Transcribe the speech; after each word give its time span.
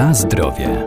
Na 0.00 0.14
zdrowie. 0.14 0.86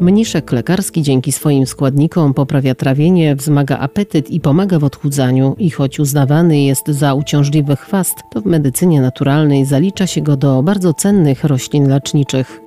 Mniszek 0.00 0.52
lekarski 0.52 1.02
dzięki 1.02 1.32
swoim 1.32 1.66
składnikom 1.66 2.34
poprawia 2.34 2.74
trawienie, 2.74 3.36
wzmaga 3.36 3.78
apetyt 3.78 4.30
i 4.30 4.40
pomaga 4.40 4.78
w 4.78 4.84
odchudzaniu. 4.84 5.54
I 5.58 5.70
choć 5.70 6.00
uznawany 6.00 6.60
jest 6.60 6.88
za 6.88 7.14
uciążliwy 7.14 7.76
chwast, 7.76 8.14
to 8.30 8.40
w 8.40 8.46
medycynie 8.46 9.00
naturalnej 9.00 9.64
zalicza 9.64 10.06
się 10.06 10.20
go 10.20 10.36
do 10.36 10.62
bardzo 10.62 10.94
cennych 10.94 11.44
roślin 11.44 11.88
leczniczych. 11.88 12.60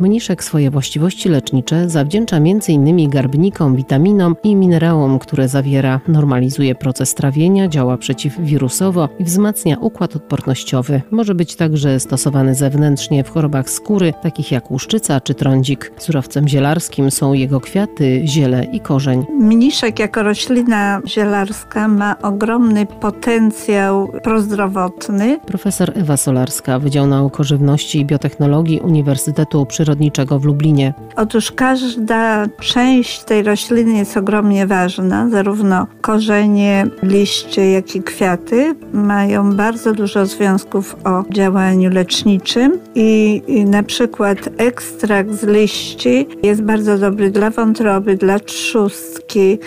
Mniszek 0.00 0.44
swoje 0.44 0.70
właściwości 0.70 1.28
lecznicze 1.28 1.88
zawdzięcza 1.88 2.36
m.in. 2.36 3.10
garbnikom, 3.10 3.76
witaminom 3.76 4.36
i 4.42 4.56
minerałom, 4.56 5.18
które 5.18 5.48
zawiera. 5.48 6.00
Normalizuje 6.08 6.74
proces 6.74 7.14
trawienia, 7.14 7.68
działa 7.68 7.96
przeciwwirusowo 7.96 9.08
i 9.18 9.24
wzmacnia 9.24 9.76
układ 9.78 10.16
odpornościowy. 10.16 11.02
Może 11.10 11.34
być 11.34 11.56
także 11.56 12.00
stosowany 12.00 12.54
zewnętrznie 12.54 13.24
w 13.24 13.30
chorobach 13.30 13.70
skóry, 13.70 14.12
takich 14.22 14.52
jak 14.52 14.70
łuszczyca 14.70 15.20
czy 15.20 15.34
trądzik. 15.34 15.92
Surowcem 15.96 16.48
zielarskim 16.48 17.10
są 17.10 17.32
jego 17.32 17.60
kwiaty, 17.60 18.22
ziele 18.24 18.64
i 18.64 18.80
korzeń. 18.80 19.24
Mniszek 19.40 19.98
jako 19.98 20.22
roślina 20.22 21.00
zielarska 21.06 21.88
ma 21.88 22.16
ogromny 22.22 22.86
potencjał 22.86 24.08
prozdrowotny. 24.22 25.40
Profesor 25.46 25.92
Ewa 25.94 26.16
Solarska, 26.16 26.78
Wydział 26.78 27.06
Nauk 27.06 27.40
o 27.40 27.44
Żywności 27.44 28.00
i 28.00 28.04
Biotechnologii 28.04 28.80
Uniwersytetu 28.80 29.66
Przyrodniczego 29.66 29.87
przyrodniczego 29.88 30.38
w 30.38 30.44
Lublinie. 30.44 30.94
Otóż 31.16 31.52
każda 31.52 32.46
część 32.60 33.24
tej 33.24 33.42
rośliny 33.42 33.98
jest 33.98 34.16
ogromnie 34.16 34.66
ważna, 34.66 35.30
zarówno 35.30 35.86
korzenie, 36.00 36.86
liście, 37.02 37.72
jak 37.72 37.96
i 37.96 38.02
kwiaty 38.02 38.74
mają 38.92 39.52
bardzo 39.52 39.92
dużo 39.92 40.26
związków 40.26 40.96
o 41.04 41.24
działaniu 41.30 41.90
leczniczym 41.90 42.78
i, 42.94 43.42
i 43.46 43.64
na 43.64 43.82
przykład 43.82 44.38
ekstrakt 44.56 45.32
z 45.32 45.44
liści 45.44 46.26
jest 46.42 46.62
bardzo 46.62 46.98
dobry 46.98 47.30
dla 47.30 47.50
wątroby, 47.50 48.16
dla 48.16 48.38
trzustki, 48.38 49.58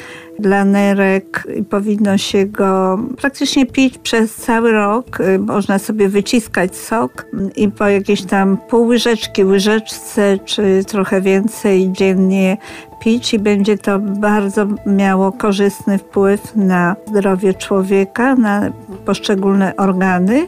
dla 0.42 0.66
nerek 0.66 1.47
i 1.56 1.64
powinno 1.64 2.17
się 2.17 2.45
go 2.45 3.00
praktycznie 3.17 3.66
pić 3.66 3.97
przez 3.97 4.36
cały 4.36 4.72
rok. 4.72 5.20
Y, 5.20 5.39
można 5.39 5.80
sobie 5.80 6.09
wyciskać 6.09 6.75
sok 6.75 7.25
i 7.56 7.70
po 7.70 7.88
jakieś 7.88 8.22
tam 8.23 8.58
pół 8.69 8.88
łyżeczki, 8.88 9.44
łyżeczce 9.44 10.39
czy 10.45 10.84
trochę 10.88 11.22
więcej 11.22 11.92
dziennie 11.92 12.58
pić 13.02 13.34
i 13.34 13.39
będzie 13.39 13.78
to 13.78 14.00
bardzo 14.00 14.67
miało 14.86 15.31
korzystny 15.31 15.97
wpływ 15.97 16.56
na 16.56 16.95
zdrowie 17.08 17.53
człowieka, 17.53 18.36
na 18.36 18.72
poszczególne 19.06 19.75
organy. 19.75 20.47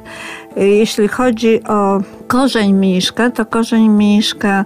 Y, 0.58 0.68
jeśli 0.68 1.08
chodzi 1.08 1.64
o 1.64 2.02
korzeń 2.28 2.74
miszka, 2.74 3.30
to 3.30 3.46
korzeń 3.46 3.90
miszka 3.90 4.66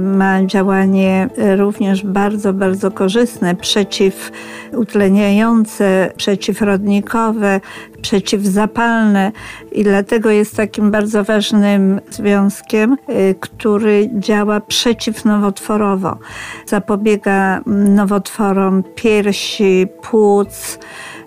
ma 0.00 0.44
działanie 0.44 1.28
również 1.56 2.04
bardzo, 2.04 2.52
bardzo 2.52 2.90
korzystne, 2.90 3.54
przeciwutleniające, 3.54 6.12
przeciwrodnikowe, 6.16 7.60
przeciwzapalne 8.02 9.32
i 9.72 9.84
dlatego 9.84 10.30
jest 10.30 10.56
takim 10.56 10.90
bardzo 10.90 11.24
ważnym 11.24 12.00
związkiem, 12.10 12.96
y, 13.08 13.34
który 13.40 14.10
działa 14.18 14.60
przeciwnowotworowo. 14.60 16.18
Zapobiega 16.66 17.60
nowotworom 17.66 18.82
piersi, 18.94 19.86
płuc, 20.02 20.78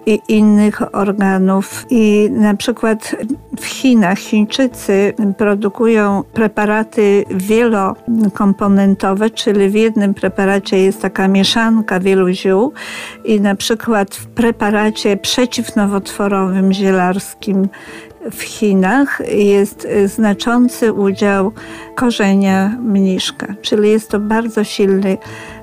i 0.07 0.21
innych 0.27 0.95
organów. 0.95 1.85
I 1.89 2.29
na 2.31 2.55
przykład 2.55 3.15
w 3.59 3.65
Chinach 3.65 4.19
Chińczycy 4.19 5.13
produkują 5.37 6.23
preparaty 6.33 7.25
wielokomponentowe, 8.17 9.29
czyli 9.29 9.69
w 9.69 9.73
jednym 9.73 10.13
preparacie 10.13 10.77
jest 10.77 11.01
taka 11.01 11.27
mieszanka 11.27 11.99
wielu 11.99 12.29
ziół 12.29 12.73
i 13.25 13.41
na 13.41 13.55
przykład 13.55 14.15
w 14.15 14.27
preparacie 14.27 15.17
przeciwnowotworowym 15.17 16.73
zielarskim 16.73 17.69
w 18.31 18.41
Chinach 18.41 19.21
jest 19.33 19.87
znaczący 20.05 20.93
udział 20.93 21.51
korzenia 21.95 22.77
mniszka, 22.83 23.47
czyli 23.61 23.89
jest 23.89 24.09
to 24.09 24.19
bardzo 24.19 24.63
silny 24.63 25.17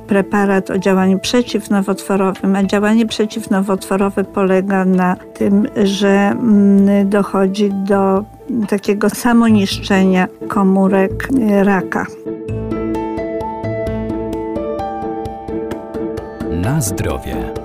preparat 0.06 0.70
o 0.70 0.78
działaniu 0.78 1.18
przeciwnowotworowym, 1.18 2.56
a 2.56 2.64
działanie 2.64 3.06
przeciwnowotworowe 3.06 4.24
polega 4.24 4.84
na 4.84 5.16
tym, 5.16 5.68
że 5.84 6.10
mm, 6.10 7.08
dochodzi 7.08 7.70
do 7.70 8.24
takiego 8.68 9.10
samoniszczenia 9.10 10.28
komórek 10.48 11.28
raka. 11.62 12.06
Na 16.64 16.80
zdrowie. 16.80 17.63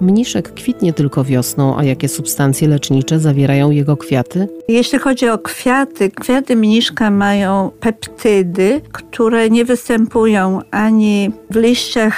Mniszek 0.00 0.54
kwitnie 0.54 0.92
tylko 0.92 1.24
wiosną, 1.24 1.78
a 1.78 1.84
jakie 1.84 2.08
substancje 2.08 2.68
lecznicze 2.68 3.18
zawierają 3.18 3.70
jego 3.70 3.96
kwiaty? 3.96 4.48
Jeśli 4.68 4.98
chodzi 4.98 5.28
o 5.28 5.38
kwiaty, 5.38 6.10
kwiaty 6.10 6.56
mniszka 6.56 7.10
mają 7.10 7.70
peptydy, 7.80 8.80
które 8.92 9.50
nie 9.50 9.64
występują 9.64 10.60
ani 10.70 11.30
w 11.50 11.56
liściach, 11.56 12.16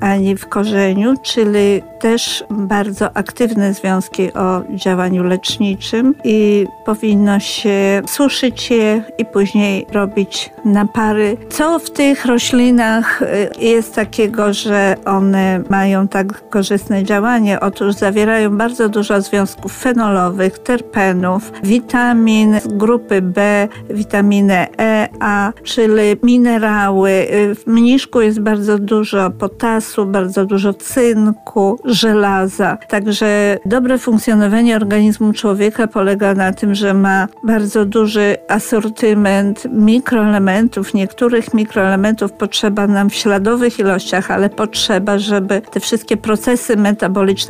ani 0.00 0.36
w 0.36 0.46
korzeniu, 0.46 1.14
czyli 1.24 1.82
też 2.00 2.44
bardzo 2.50 3.16
aktywne 3.16 3.74
związki 3.74 4.32
o 4.32 4.62
działaniu 4.74 5.22
leczniczym 5.24 6.14
i 6.24 6.66
powinno 6.84 7.40
się 7.40 8.02
suszyć 8.06 8.70
je 8.70 9.02
i 9.18 9.24
później 9.24 9.86
robić 9.92 10.50
napary. 10.64 11.36
Co 11.48 11.78
w 11.78 11.90
tych 11.90 12.24
roślinach 12.24 13.22
y, 13.22 13.50
jest 13.60 13.94
takiego, 13.94 14.52
że 14.52 14.96
one 15.04 15.62
mają 15.70 16.08
tak 16.08 16.48
korzystne 16.50 17.04
działanie? 17.04 17.15
Otóż 17.60 17.94
zawierają 17.94 18.56
bardzo 18.56 18.88
dużo 18.88 19.20
związków 19.20 19.72
fenolowych, 19.78 20.58
terpenów, 20.58 21.52
witamin 21.62 22.60
z 22.60 22.66
grupy 22.66 23.22
B, 23.22 23.68
witaminę 23.90 24.68
E, 24.78 25.08
A, 25.20 25.52
czyli 25.62 26.16
minerały. 26.22 27.10
Y, 27.10 27.54
w 27.54 27.66
mniszku 27.66 28.20
jest 28.20 28.40
bardzo 28.40 28.78
dużo 28.78 29.30
potasu, 29.30 30.06
bardzo 30.06 30.46
dużo 30.46 30.74
cynku, 30.74 31.78
żelaza. 31.84 32.78
Także 32.88 33.58
dobre 33.66 33.98
funkcjonowanie 33.98 34.76
organizmu 34.76 35.32
człowieka 35.32 35.86
polega 35.86 36.34
na 36.34 36.52
tym, 36.52 36.74
że 36.74 36.94
ma 36.94 37.28
bardzo 37.44 37.84
duży 37.84 38.36
asortyment 38.48 39.64
mikroelementów. 39.72 40.94
Niektórych 40.94 41.54
mikroelementów 41.54 42.32
potrzeba 42.32 42.86
nam 42.86 43.10
w 43.10 43.14
śladowych 43.14 43.78
ilościach, 43.78 44.30
ale 44.30 44.50
potrzeba, 44.50 45.18
żeby 45.18 45.62
te 45.70 45.80
wszystkie 45.80 46.16
procesy 46.16 46.76
metaboliczne 46.76 47.05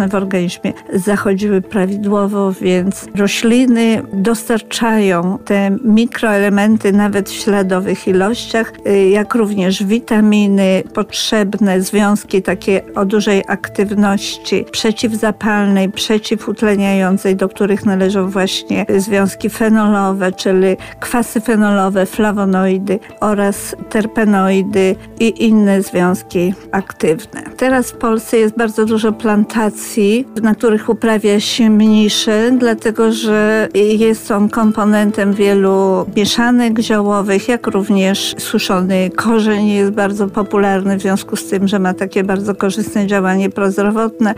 w 0.08 0.14
organizmie 0.14 0.72
zachodziły 0.94 1.62
prawidłowo, 1.62 2.52
więc 2.52 3.06
rośliny 3.14 4.02
dostarczają 4.12 5.38
te 5.44 5.70
mikroelementy 5.84 6.92
nawet 6.92 7.30
w 7.30 7.32
śladowych 7.32 8.08
ilościach, 8.08 8.72
y, 8.86 9.08
jak 9.08 9.34
również 9.34 9.84
witaminy 9.84 10.82
potrzebne, 10.94 11.80
związki 11.80 12.42
takie 12.42 12.82
o 12.94 13.04
dużej 13.04 13.42
aktywności 13.48 14.64
przeciwzapalnej, 14.70 15.88
przeciwutleniającej, 15.88 17.36
do 17.36 17.48
których 17.48 17.84
należą 17.84 18.30
właśnie 18.30 18.86
związki 18.96 19.50
fenolowe, 19.50 20.32
czyli 20.32 20.76
kwasy 21.00 21.40
fenolowe, 21.40 22.06
flawonoidy 22.06 22.98
oraz 23.20 23.76
terpenoidy 23.90 24.96
i 25.20 25.44
inne 25.44 25.82
związki 25.82 26.54
aktywne. 26.72 27.42
Teraz 27.56 27.90
w 27.90 27.96
Polsce 27.96 28.38
jest 28.38 28.56
bardzo 28.56 28.84
dużo 28.84 29.12
plantacji, 29.46 30.26
na 30.42 30.54
których 30.54 30.88
uprawia 30.88 31.40
się 31.40 31.70
mniszy, 31.70 32.52
dlatego 32.58 33.12
że 33.12 33.68
jest 33.74 34.30
on 34.30 34.48
komponentem 34.48 35.32
wielu 35.32 36.06
mieszanek 36.16 36.80
ziołowych, 36.80 37.48
jak 37.48 37.66
również 37.66 38.34
suszony 38.38 39.10
korzeń 39.16 39.68
jest 39.68 39.90
bardzo 39.90 40.28
popularny 40.28 40.98
w 40.98 41.02
związku 41.02 41.36
z 41.36 41.48
tym, 41.48 41.68
że 41.68 41.78
ma 41.78 41.94
takie 41.94 42.24
bardzo 42.24 42.54
korzystne 42.54 43.06
działanie 43.06 43.50
prozdrowotne. 43.50 44.34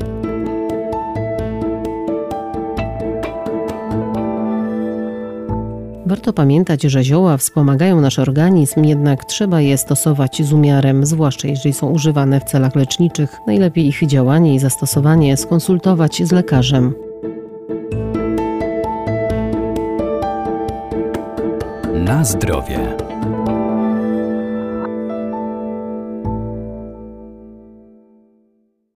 Warto 6.08 6.32
pamiętać, 6.32 6.82
że 6.82 7.05
zioła 7.05 7.37
wspomagają 7.37 8.00
nasz 8.00 8.19
organizm, 8.19 8.84
jednak 8.84 9.25
trzeba 9.25 9.60
je 9.60 9.78
stosować 9.78 10.43
z 10.43 10.52
umiarem, 10.52 11.06
zwłaszcza 11.06 11.49
jeżeli 11.49 11.72
są 11.72 11.90
używane 11.90 12.40
w 12.40 12.44
celach 12.44 12.75
leczniczych. 12.75 13.40
Najlepiej 13.46 13.87
ich 13.87 14.06
działanie 14.06 14.55
i 14.55 14.58
zastosowanie 14.58 15.37
skonsultować 15.37 16.22
z 16.22 16.32
lekarzem. 16.32 16.94
Na 21.94 22.25
zdrowie. 22.25 22.96